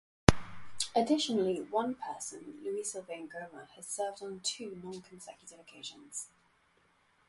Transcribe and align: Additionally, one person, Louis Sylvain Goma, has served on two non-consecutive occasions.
Additionally, 0.95 1.61
one 1.61 1.93
person, 1.93 2.55
Louis 2.63 2.83
Sylvain 2.83 3.29
Goma, 3.29 3.67
has 3.75 3.85
served 3.85 4.23
on 4.23 4.39
two 4.39 4.75
non-consecutive 4.83 5.59
occasions. 5.59 6.25